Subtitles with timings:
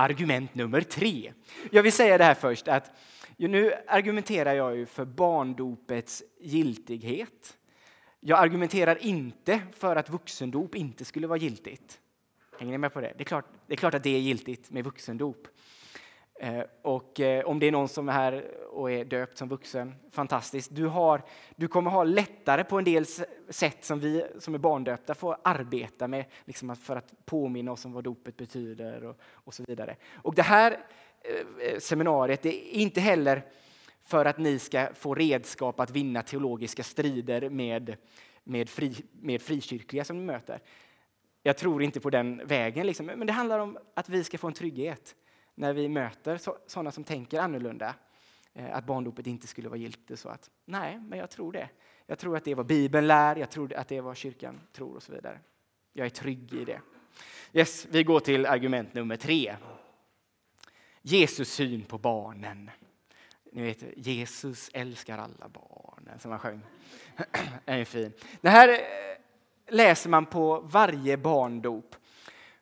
[0.00, 1.32] argument nummer tre.
[1.70, 2.90] Jag vill säga det här först att
[3.36, 7.58] nu argumenterar jag ju för barndopets giltighet.
[8.20, 12.00] Jag argumenterar inte för att vuxendop inte skulle vara giltigt.
[12.58, 13.12] Hänger ni med på det?
[13.16, 15.48] Det är klart, det är klart att det är giltigt med vuxendop.
[16.42, 19.94] Eh, och eh, om det är någon som är här och är döpt som vuxen,
[20.10, 20.74] fantastiskt.
[20.74, 21.22] Du, har,
[21.56, 23.04] du kommer ha lättare på en del
[23.48, 27.92] sätt som vi som är barndöpta får arbeta med liksom för att påminna oss om
[27.92, 29.96] vad dopet betyder och, och så vidare.
[30.14, 30.72] Och det här
[31.22, 33.42] eh, seminariet är inte heller
[34.02, 37.96] för att ni ska få redskap att vinna teologiska strider med,
[38.44, 40.60] med, fri, med frikyrkliga som ni möter.
[41.42, 43.06] Jag tror inte på den vägen, liksom.
[43.06, 45.14] men det handlar om att vi ska få en trygghet
[45.60, 47.94] när vi möter sådana som tänker annorlunda.
[48.54, 50.20] Eh, att barndopet inte skulle vara giltigt.
[50.20, 51.68] Så att, nej, men jag tror det.
[52.06, 54.60] Jag tror att det är vad Bibeln lär, jag tror att det är vad kyrkan
[54.72, 55.38] tror och så vidare.
[55.92, 56.80] Jag är trygg i det.
[57.52, 59.56] Yes, vi går till argument nummer tre.
[61.02, 62.70] Jesus syn på barnen.
[63.52, 66.60] Ni vet, Jesus älskar alla barnen, som han sjöng.
[67.64, 68.12] Det är fin.
[68.40, 68.76] Det här eh,
[69.68, 71.96] läser man på varje barndop.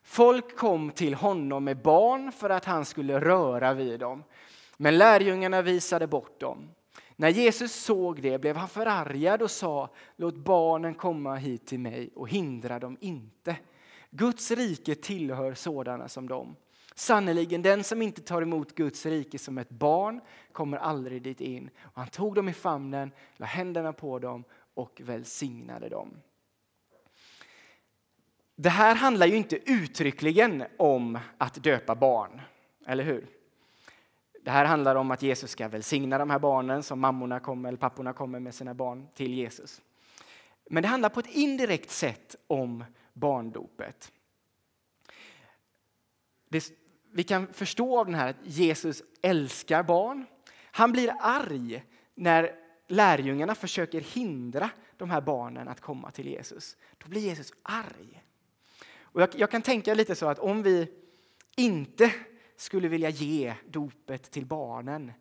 [0.09, 4.23] Folk kom till honom med barn för att han skulle röra vid dem.
[4.77, 6.69] Men lärjungarna visade bort dem.
[7.15, 12.09] När Jesus såg det blev han förargad och sa låt barnen komma hit till mig
[12.15, 13.55] och hindra dem inte.
[14.09, 16.55] Guds rike tillhör sådana som dem.
[16.95, 21.69] Sannerligen, den som inte tar emot Guds rike som ett barn kommer aldrig dit in.
[21.81, 26.09] Och han tog dem i famnen, la händerna på dem och välsignade dem.
[28.61, 32.41] Det här handlar ju inte uttryckligen om att döpa barn,
[32.85, 33.27] eller hur?
[34.41, 37.77] Det här handlar om att Jesus ska välsigna de här barnen som mammorna kommer, eller
[37.77, 39.81] papporna kommer med sina barn till Jesus.
[40.69, 44.11] Men det handlar på ett indirekt sätt om barndopet.
[46.49, 46.71] Det,
[47.11, 50.25] vi kan förstå av den här att Jesus älskar barn.
[50.71, 51.83] Han blir arg
[52.15, 52.55] när
[52.87, 56.77] lärjungarna försöker hindra de här barnen att komma till Jesus.
[56.97, 58.23] Då blir Jesus arg.
[59.11, 60.87] Och jag, jag kan tänka lite så att om vi
[61.55, 62.13] inte
[62.55, 65.11] skulle vilja ge dopet till barnen,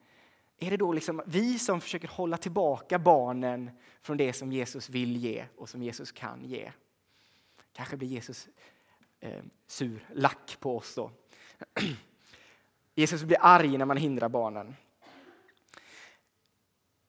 [0.59, 3.71] är det då liksom vi som försöker hålla tillbaka barnen
[4.03, 6.73] från det som Jesus vill ge och som Jesus kan ge?
[7.73, 8.49] Kanske blir Jesus
[9.21, 11.11] eh, sur, lack på oss då.
[12.95, 14.77] Jesus blir arg när man hindrar barnen.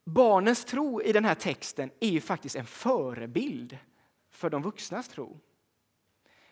[0.05, 3.77] Barnens tro i den här texten är ju faktiskt en förebild
[4.29, 5.39] för de vuxnas tro.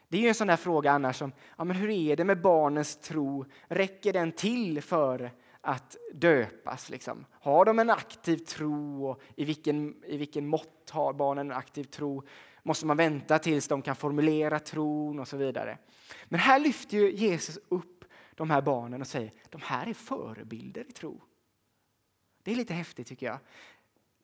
[0.09, 2.41] Det är ju en sån där fråga annars som, ja, men hur är det med
[2.41, 3.45] barnens tro?
[3.67, 5.31] Räcker den till för
[5.61, 6.89] att döpas?
[6.89, 7.25] Liksom?
[7.31, 9.05] Har de en aktiv tro?
[9.07, 12.23] Och i, vilken, I vilken mått har barnen en aktiv tro?
[12.63, 15.77] Måste man vänta tills de kan formulera tron och så vidare?
[16.25, 20.85] Men här lyfter ju Jesus upp de här barnen och säger de här är förebilder
[20.89, 21.21] i tro.
[22.43, 23.39] Det är lite häftigt tycker jag.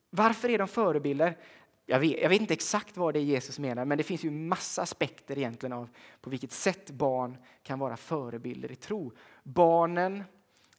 [0.09, 1.37] Varför är de förebilder?
[1.85, 4.31] Jag vet, jag vet, inte exakt vad det är Jesus menar, men det finns ju
[4.31, 5.89] massa aspekter egentligen av
[6.21, 9.11] på vilket sätt barn kan vara förebilder i tro.
[9.43, 10.23] Barnen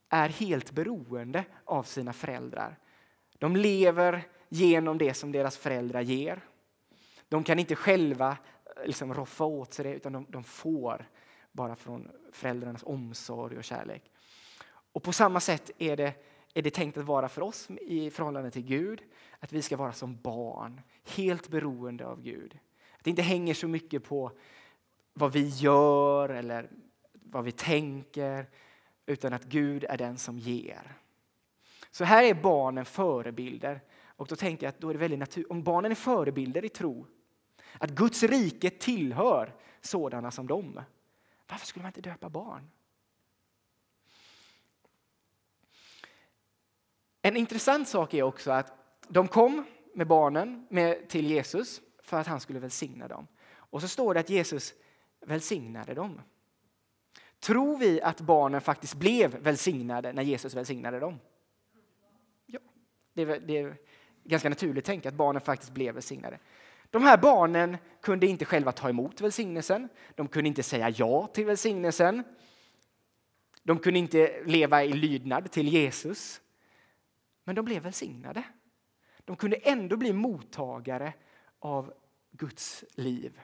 [0.09, 2.79] är helt beroende av sina föräldrar.
[3.39, 6.41] De lever genom det som deras föräldrar ger.
[7.29, 8.37] De kan inte själva
[8.77, 11.09] eh, liksom roffa åt sig det, utan de, de får
[11.53, 14.11] bara från föräldrarnas omsorg och kärlek.
[14.93, 16.13] Och på samma sätt är det,
[16.55, 19.03] är det tänkt att vara för oss i förhållande till Gud,
[19.41, 20.81] att vi ska vara som barn,
[21.17, 22.59] helt beroende av Gud.
[22.99, 24.33] Att det inte hänger så mycket på
[25.13, 26.71] vad vi gör eller
[27.13, 28.47] vad vi tänker,
[29.07, 30.97] utan att Gud är den som ger.
[31.91, 33.81] Så här är barnen förebilder.
[34.17, 36.69] Och då tänker jag att då är det väldigt natur om barnen är förebilder i
[36.69, 37.07] tro,
[37.79, 40.81] att Guds rike tillhör sådana som dem.
[41.49, 42.71] Varför skulle man inte döpa barn?
[47.27, 48.73] En intressant sak är också att
[49.09, 49.65] de kom
[49.95, 53.27] med barnen med, till Jesus för att han skulle välsigna dem.
[53.55, 54.75] Och så står det att Jesus
[55.27, 56.21] välsignade dem.
[57.41, 61.19] Tror vi att barnen faktiskt blev välsignade när Jesus välsignade dem?
[62.47, 62.61] Ja,
[63.15, 63.77] det är, det är
[64.25, 66.39] ganska naturligt att att barnen faktiskt blev välsignade.
[66.91, 69.89] De här barnen kunde inte själva ta emot välsignelsen.
[70.15, 72.25] De kunde inte säga ja till välsignelsen.
[73.63, 76.41] De kunde inte leva i lydnad till Jesus.
[77.45, 78.45] Men de blev välsignade.
[79.19, 81.13] De kunde ändå bli mottagare
[81.59, 81.93] av
[82.31, 83.41] Guds liv.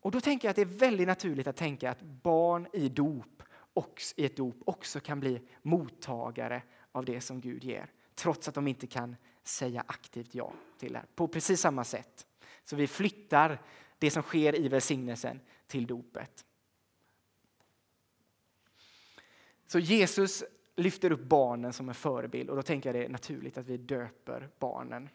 [0.00, 3.42] Och då tänker jag att det är väldigt naturligt att tänka att barn i dop
[3.72, 6.62] och i ett dop också kan bli mottagare
[6.92, 11.04] av det som Gud ger, trots att de inte kan säga aktivt ja till det.
[11.14, 12.26] På precis samma sätt.
[12.64, 13.62] Så vi flyttar
[13.98, 16.44] det som sker i välsignelsen till dopet.
[19.66, 20.44] Så Jesus
[20.82, 23.76] lyfter upp barnen som en förebild och då tänker jag det är naturligt att vi
[23.76, 25.08] döper barnen.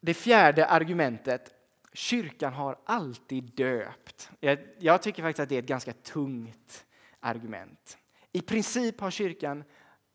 [0.00, 1.54] Det fjärde argumentet,
[1.92, 4.30] kyrkan har alltid döpt.
[4.40, 6.86] Jag, jag tycker faktiskt att det är ett ganska tungt
[7.20, 7.98] argument.
[8.32, 9.64] I princip har kyrkan,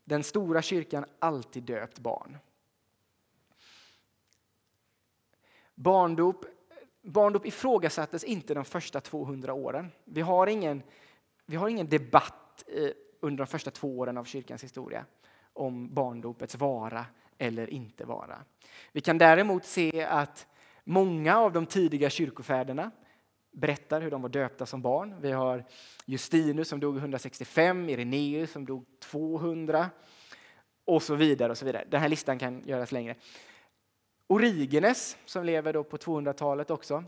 [0.04, 2.38] den stora kyrkan alltid döpt barn.
[5.76, 6.46] Barndop,
[7.02, 9.92] barndop ifrågasattes inte de första 200 åren.
[10.04, 10.84] Vi har ingen,
[11.46, 12.90] vi har ingen debatt Eh,
[13.20, 15.06] under de första två åren av kyrkans historia
[15.54, 17.06] om barndopets vara
[17.38, 18.44] eller inte vara.
[18.92, 20.48] Vi kan däremot se att
[20.84, 22.92] många av de tidiga kyrkofäderna
[23.52, 25.16] berättar hur de var döpta som barn.
[25.22, 25.64] Vi har
[26.06, 29.90] Justinus som dog 165, Ireneus som dog 200
[30.86, 31.52] och så vidare.
[31.52, 31.86] och så vidare.
[31.90, 33.16] Den här listan kan göras längre.
[34.28, 37.04] Origenes, som lever då på 200-talet också,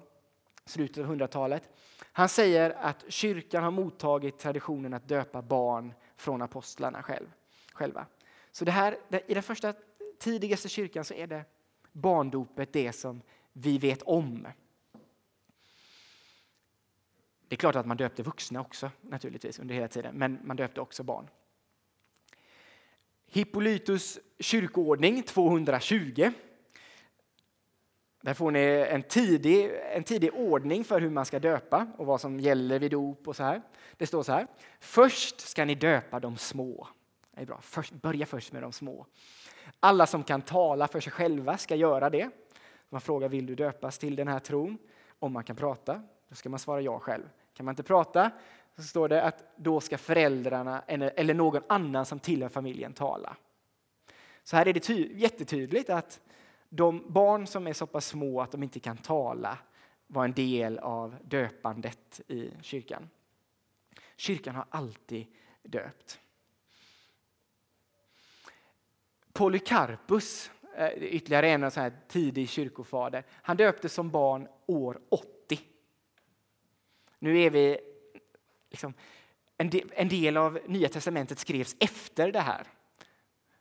[0.65, 1.69] slutet av 100-talet,
[2.11, 7.27] han säger att kyrkan har mottagit traditionen att döpa barn från apostlarna själv,
[7.73, 8.05] själva.
[8.51, 8.97] Så det här,
[9.27, 9.73] i den första
[10.19, 11.45] tidigaste kyrkan så är det
[11.91, 13.21] barndopet det som
[13.53, 14.47] vi vet om.
[17.47, 20.81] Det är klart att man döpte vuxna också naturligtvis under hela tiden, men man döpte
[20.81, 21.29] också barn.
[23.25, 26.31] Hippolytus kyrkoordning 220.
[28.21, 32.21] Där får ni en tidig, en tidig ordning för hur man ska döpa och vad
[32.21, 33.27] som gäller vid dop.
[33.27, 33.61] och så här.
[33.97, 34.47] Det står så här.
[34.79, 36.87] Först ska ni döpa de små.
[37.31, 37.59] Det är bra.
[37.61, 39.05] Först, börja först med de små.
[39.79, 42.29] Alla som kan tala för sig själva ska göra det.
[42.89, 44.77] Man frågar vill du döpas till den här tron?
[45.19, 47.23] Om man kan prata, då ska man svara ja själv.
[47.53, 48.31] Kan man inte prata
[48.75, 53.37] så står det att då ska föräldrarna eller någon annan som tillhör familjen tala.
[54.43, 56.19] Så här är det jättetydligt att
[56.69, 59.57] de barn som är så pass små att de inte kan tala
[60.07, 63.09] var en del av döpandet i kyrkan.
[64.15, 65.27] Kyrkan har alltid
[65.63, 66.19] döpt.
[69.33, 75.59] Polycarpus, eh, ytterligare en sån här tidig kyrkofader, han döptes som barn år 80.
[77.19, 77.79] Nu är vi
[78.69, 78.93] liksom,
[79.57, 82.67] en del av Nya testamentet skrevs efter det här.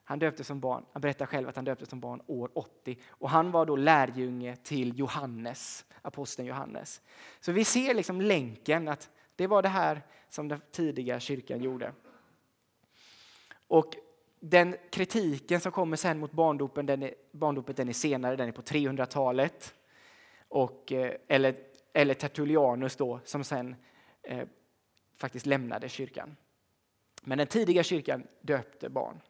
[0.08, 0.84] Han döptes som barn.
[0.92, 4.56] Han berättar själv att han döptes som barn år 80 och han var då lärjunge
[4.56, 7.00] till Johannes, aposteln Johannes.
[7.40, 11.92] Så vi ser liksom länken att det var det här som den tidiga kyrkan gjorde.
[13.66, 13.94] Och
[14.40, 18.52] den kritiken som kommer sen mot barndopen, den är, barndopet den är senare, den är
[18.52, 19.74] på 300-talet.
[20.48, 21.54] Och, eh, eller,
[21.92, 23.76] eller Tertullianus då, som sen
[24.22, 24.48] eh,
[25.16, 26.36] faktiskt lämnade kyrkan.
[27.22, 29.20] Men den tidiga kyrkan döpte barn.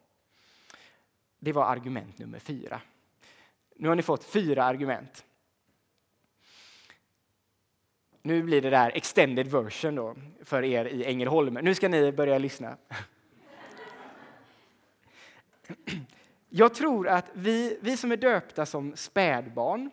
[1.38, 2.81] Det var argument nummer fyra.
[3.76, 5.25] Nu har ni fått fyra argument.
[8.23, 11.55] Nu blir det där extended version då för er i Ängelholm.
[11.55, 12.76] Nu ska ni börja lyssna.
[16.49, 19.90] Jag tror att vi, vi som är döpta som spädbarn,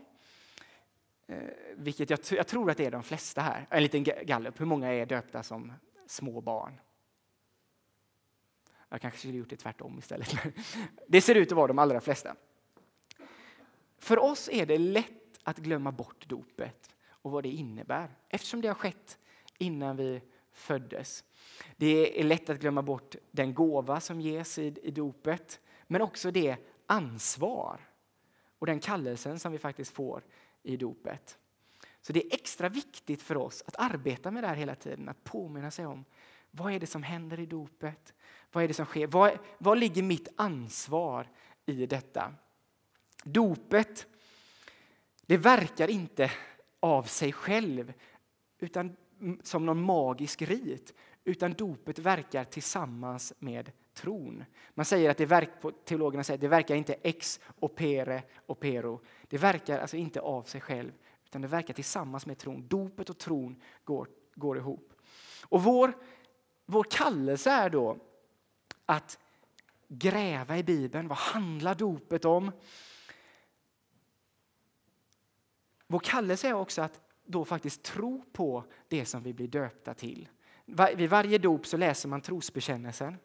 [1.28, 1.38] eh,
[1.76, 4.94] vilket jag, jag tror att det är de flesta här, en liten gallup, hur många
[4.94, 5.74] är döpta som
[6.08, 6.80] små barn?
[8.96, 10.36] Jag kanske skulle gjort det tvärtom istället.
[11.08, 12.36] Det ser ut att vara de allra flesta.
[13.98, 18.68] För oss är det lätt att glömma bort dopet och vad det innebär eftersom det
[18.68, 19.18] har skett
[19.58, 20.22] innan vi
[20.52, 21.24] föddes.
[21.78, 26.32] Det är lätt att glömma bort den gåva som ges i, i dopet men också
[26.32, 27.80] det ansvar
[28.60, 30.24] och den kallelsen som vi faktiskt får
[30.64, 31.38] i dopet.
[32.02, 35.24] Så det är extra viktigt för oss att arbeta med det här hela tiden, att
[35.24, 36.06] påminna sig om
[36.58, 38.14] vad är det som händer i dopet?
[38.52, 39.08] Vad är det som sker?
[39.08, 41.30] Vad, vad ligger mitt ansvar
[41.66, 42.34] i detta?
[43.24, 44.08] Dopet,
[45.26, 46.32] det verkar inte
[46.80, 47.94] av sig själv
[48.60, 48.96] utan
[49.44, 50.94] som någon magisk rit,
[51.24, 54.46] utan dopet verkar tillsammans med tron.
[54.74, 55.50] Man säger att det verk,
[55.86, 59.02] teologerna säger att det verkar inte ex opere opero.
[59.28, 60.92] Det verkar alltså inte av sig själv,
[61.26, 62.68] utan det verkar tillsammans med tron.
[62.68, 64.94] Dopet och tron går, går ihop.
[65.44, 65.94] Och vår,
[66.66, 67.98] vår kallelse är då
[68.86, 69.20] att
[69.88, 71.08] gräva i Bibeln.
[71.08, 72.52] Vad handlar dopet om?
[75.88, 80.30] Vår kallelse är också att då faktiskt tro på det som vi blir döpta till.
[80.96, 83.18] Vid varje dop så läser man trosbekännelsen.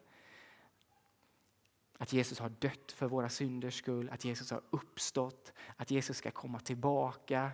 [1.97, 6.31] Att Jesus har dött för våra synders skull, att Jesus har uppstått, att Jesus ska
[6.31, 7.51] komma tillbaka.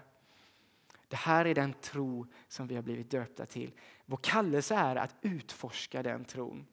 [1.07, 3.71] Det här är den tro som vi har blivit döpta till.
[4.05, 6.65] Vår kallelse är att utforska den tron.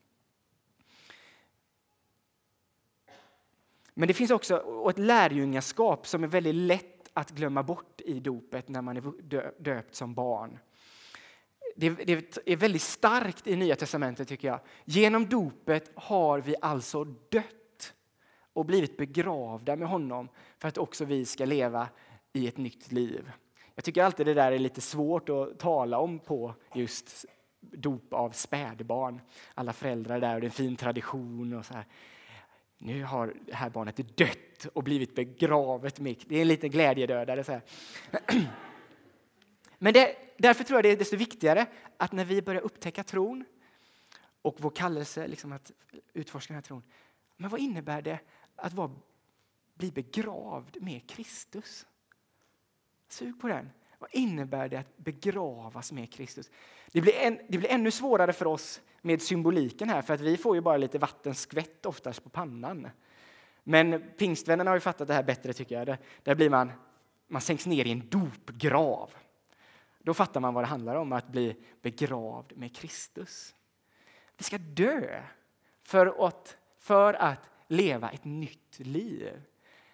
[3.95, 8.69] Men det finns också ett lärjungaskap som är väldigt lätt att glömma bort i dopet
[8.69, 10.59] när man är döpt som barn.
[11.77, 14.61] det, det är väldigt starkt i Nya testamentet tycker jag.
[14.85, 17.95] Genom dopet har vi alltså dött
[18.53, 21.89] och blivit begravda med honom för att också vi ska leva
[22.33, 23.33] i ett nytt liv.
[23.75, 27.27] Jag tycker alltid det där är lite svårt att tala om på just
[27.61, 29.21] dop av spädbarn.
[29.55, 31.87] Alla föräldrar där och det är en fin tradition och så här.
[32.79, 35.97] Nu har det här barnet dött och blivit begravet.
[35.97, 37.45] Det är en liten glädjedödare.
[37.45, 37.63] Så här.
[39.79, 41.67] Men det, därför tror jag det är desto viktigare
[41.97, 43.45] att när vi börjar upptäcka tron
[44.43, 45.73] och vår kallelse liksom att
[46.13, 46.83] utforska den här tron.
[47.37, 48.19] Men vad innebär det
[48.57, 48.91] att vara,
[49.75, 51.87] bli begravd med Kristus?
[53.15, 53.71] Sug på den.
[53.99, 56.51] Vad innebär det att begravas med Kristus?
[56.93, 60.37] Det blir, en, det blir ännu svårare för oss med symboliken här, för att vi
[60.37, 62.89] får ju bara lite vattenskvätt oftast på pannan.
[63.65, 65.87] Men pingstvännerna har ju fattat det här bättre tycker jag.
[65.87, 66.73] Där, där blir man,
[67.27, 69.11] man sänks ner i en dopgrav.
[69.99, 73.55] Då fattar man vad det handlar om, att bli begravd med Kristus.
[74.37, 75.23] Vi ska dö
[75.83, 79.43] för att, för att leva ett nytt liv.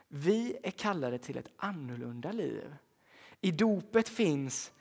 [0.08, 2.74] Vi är kallade till ett annorlunda liv.
[3.40, 4.72] I dopet finns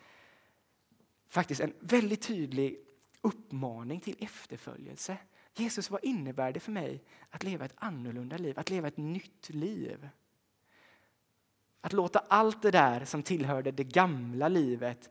[1.28, 2.80] faktiskt en väldigt tydlig
[3.22, 5.18] uppmaning till efterföljelse.
[5.56, 9.50] Jesus, vad innebär det för mig att leva ett annorlunda liv, att leva ett nytt
[9.50, 10.10] liv?
[11.82, 15.10] Att låta allt det där som tillhörde det gamla livet,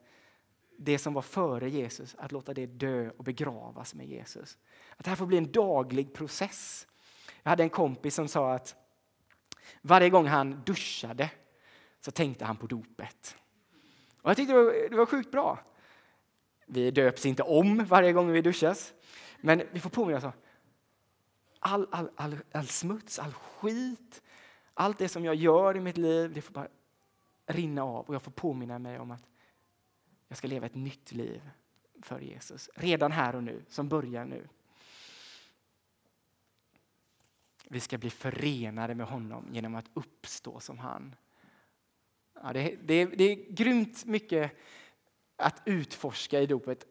[0.78, 4.58] det som var före Jesus, att låta det dö och begravas med Jesus.
[4.96, 6.86] Att det här får bli en daglig process.
[7.42, 8.76] Jag hade en kompis som sa att
[9.82, 11.30] varje gång han duschade
[12.00, 13.36] så tänkte han på dopet.
[14.22, 15.58] Och jag tyckte det var, det var sjukt bra.
[16.66, 18.92] Vi döps inte om varje gång vi duschas,
[19.40, 20.32] men vi får påminna oss om
[21.60, 24.22] all, all, all, all smuts, all skit,
[24.74, 26.68] allt det som jag gör i mitt liv, det får bara
[27.46, 29.28] rinna av och jag får påminna mig om att
[30.28, 31.50] jag ska leva ett nytt liv
[32.02, 32.70] för Jesus.
[32.74, 34.48] Redan här och nu, som börjar nu.
[37.68, 41.14] Vi ska bli förenade med honom genom att uppstå som han.
[42.42, 44.52] Ja, det, det, det är grymt mycket
[45.36, 46.86] att utforska i dopet.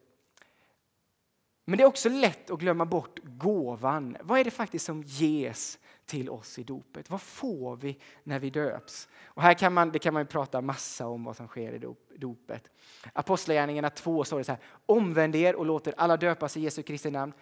[1.64, 4.16] Men det är också lätt att glömma bort gåvan.
[4.20, 7.10] Vad är det faktiskt som ges till oss i dopet?
[7.10, 9.08] Vad får vi när vi döps?
[9.24, 12.70] Och här kan man, det kan man prata massa om vad som sker i dopet.
[13.12, 14.60] Apostlagärningarna 2 står det så här.
[14.86, 17.32] Omvänd er och låt er alla döpas i Jesu Kristi namn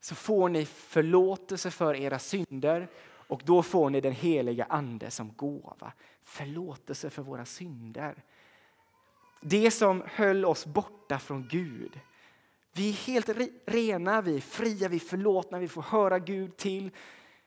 [0.00, 2.88] så får ni förlåtelse för era synder
[3.28, 5.92] och då får ni den heliga ande som gåva.
[6.22, 8.22] Förlåtelse för våra synder.
[9.40, 12.00] Det som höll oss borta från Gud.
[12.72, 13.28] Vi är helt
[13.66, 16.90] rena, vi är fria, vi är förlåtna, vi får höra Gud till.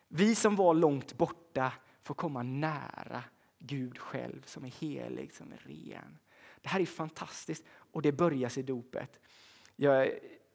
[0.08, 1.74] Vi som var långt borta
[2.04, 3.24] får komma nära
[3.60, 6.18] Gud själv som är helig, som är ren.
[6.62, 9.20] Det här är fantastiskt och det börjar i dopet.
[9.76, 10.12] Jag,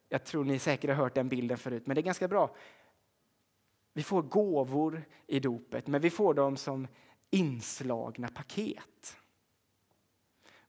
[0.09, 2.56] jag tror ni säkert har hört den bilden förut, men det är ganska bra.
[3.97, 6.88] Vi får gåvor i dopet, men vi får dem som
[7.31, 9.17] inslagna paket.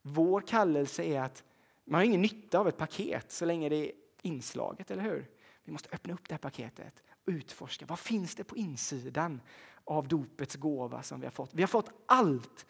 [0.02, 1.44] Vår kallelse är att
[1.86, 3.92] man har ingen nytta av ett paket så länge det är
[4.22, 5.30] inslaget, eller hur?
[5.64, 7.86] Vi måste öppna upp det här paketet och utforska.
[7.86, 9.42] Vad finns det på insidan
[9.84, 11.54] av dopets gåva som vi har fått?
[11.54, 12.66] Vi har fått allt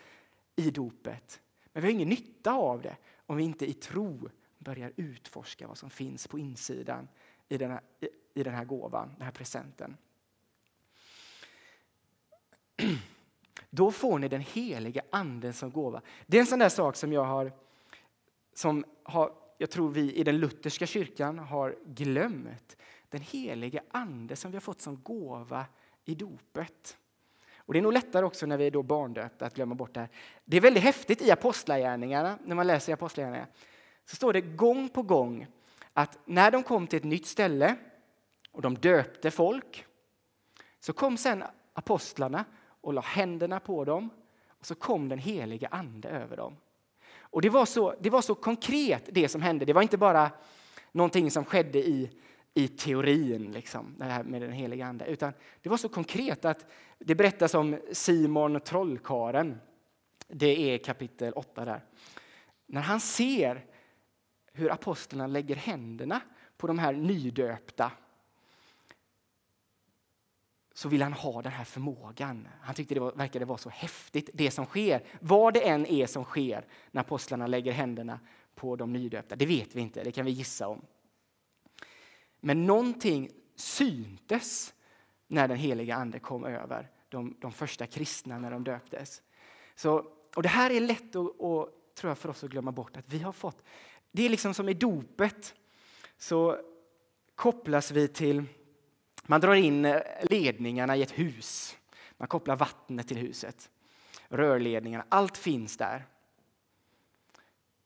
[0.55, 1.41] i dopet,
[1.73, 5.77] men vi har ingen nytta av det om vi inte i tro börjar utforska vad
[5.77, 7.07] som finns på insidan
[7.49, 7.81] i den här,
[8.33, 9.97] i den här gåvan, den här presenten.
[13.69, 16.01] Då får ni den heliga anden som gåva.
[16.25, 17.51] Det är en sån där sak som jag har,
[18.53, 22.77] som har, jag tror vi i den lutherska kyrkan har glömt.
[23.09, 25.65] Den heliga ande som vi har fått som gåva
[26.05, 26.97] i dopet.
[27.57, 29.99] Och Det är nog lättare också när vi är då barndöpta att glömma bort det
[29.99, 30.09] här.
[30.45, 33.47] Det är väldigt häftigt i Apostlagärningarna, när man läser i Apostlagärningarna,
[34.05, 35.47] så står det gång på gång
[35.93, 37.75] att när de kom till ett nytt ställe
[38.51, 39.85] och de döpte folk,
[40.79, 41.43] så kom sen
[41.73, 42.45] apostlarna
[42.87, 44.09] och la händerna på dem
[44.47, 46.57] och så kom den heliga ande över dem.
[47.19, 49.65] Och det var så, det var så konkret det som hände.
[49.65, 50.31] Det var inte bara
[50.91, 52.11] någonting som skedde i,
[52.53, 56.65] i teorin, liksom, det här med den heliga ande, utan det var så konkret att
[56.99, 59.57] det berättas om Simon trollkaren.
[60.27, 61.85] Det är kapitel 8 där.
[62.65, 63.65] När han ser
[64.53, 66.21] hur apostlarna lägger händerna
[66.57, 67.91] på de här nydöpta
[70.77, 72.47] så vill han ha den här förmågan.
[72.61, 75.03] Han tyckte det var, verkade vara så häftigt, det som sker.
[75.21, 78.19] Vad det än är som sker när apostlarna lägger händerna
[78.55, 80.81] på de nydöpta, det vet vi inte, det kan vi gissa om.
[82.39, 84.73] Men någonting syntes
[85.27, 89.21] när den heliga ande kom över de, de första kristna när de döptes.
[89.75, 90.05] Så,
[90.35, 93.09] och det här är lätt att, och, tror jag, för oss att glömma bort, att
[93.09, 93.63] vi har fått
[94.11, 95.55] det är liksom som i dopet
[96.17, 96.57] så
[97.35, 98.43] kopplas vi till,
[99.27, 101.77] man drar in eh, ledningarna i ett hus.
[102.17, 103.69] Man kopplar vattnet till huset.
[104.27, 106.05] Rörledningarna, allt finns där.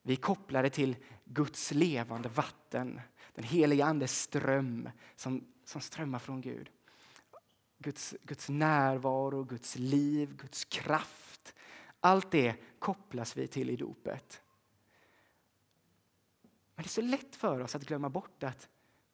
[0.01, 0.95] Vi kopplar det till
[1.25, 3.01] Guds levande vatten,
[3.33, 6.69] den heliga Andes ström som, som strömmar från Gud.
[7.77, 11.53] Guds, Guds närvaro, Guds liv, Guds kraft.
[12.00, 14.41] Allt det kopplas vi till i dopet.
[16.75, 18.69] Men det är så lätt för oss att glömma bort att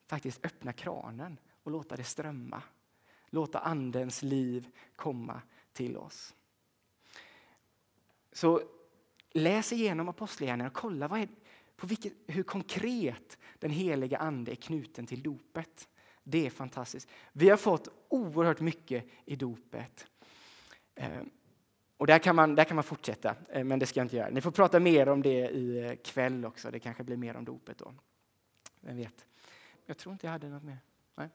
[0.08, 1.38] faktiskt öppna kranen
[1.68, 2.62] och låta det strömma.
[3.30, 5.42] Låta Andens liv komma
[5.74, 6.36] till oss.
[8.32, 8.62] Så
[9.32, 11.28] läs igenom Apostlagärningarna och kolla vad är,
[11.76, 15.88] på vilket, hur konkret den heliga Ande är knuten till dopet.
[16.24, 17.10] Det är fantastiskt.
[17.34, 20.08] Vi har fått oerhört mycket i dopet.
[20.96, 21.22] Eh,
[21.98, 24.30] och där kan, man, där kan man fortsätta, eh, men det ska jag inte göra.
[24.30, 26.72] Ni får prata mer om det i eh, kväll också.
[26.72, 27.94] Det kanske blir mer om dopet då.
[28.82, 29.26] Vem vet?
[29.86, 30.78] Jag tror inte jag hade något mer.
[31.16, 31.30] Nej.